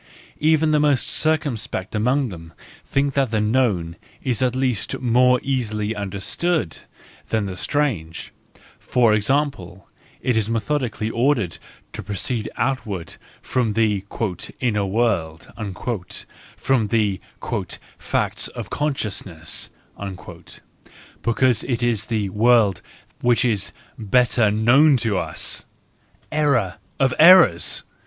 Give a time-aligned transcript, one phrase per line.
[0.39, 2.53] Even the most circumspect among them
[2.83, 6.79] think that the known is at least more easily understood
[7.29, 9.87] than the strange; that for example,
[10.19, 11.59] it is methodically ordered
[11.93, 14.03] to proceed outward from the
[14.59, 15.53] "inner world,"
[16.57, 17.21] from" the
[17.99, 19.69] facts of consciousness,"
[21.21, 22.81] because it is the world
[23.21, 25.65] which is better known to us!
[26.31, 27.83] Error of errors!